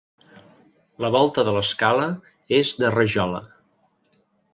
La 1.03 1.11
volta 1.15 1.43
de 1.49 1.53
l'escala 1.57 2.07
és 2.61 2.71
de 2.79 2.91
rajola. 2.95 3.43